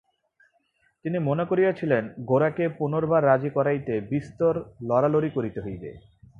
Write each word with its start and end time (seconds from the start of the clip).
তিনি 1.05 1.17
মনে 1.19 1.43
করিয়াছিলেন 1.45 2.03
গোরাকে 2.25 2.65
পুনর্বার 2.69 3.21
রাজি 3.25 3.49
করাইতে 3.49 3.93
বিস্তর 4.11 4.53
লড়ালড়ি 4.83 5.29
করিতে 5.29 5.59
হইবে। 5.61 5.89